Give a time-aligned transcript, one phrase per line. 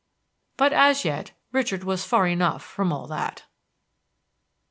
[0.57, 3.43] But as yet Richard was far enough from all that.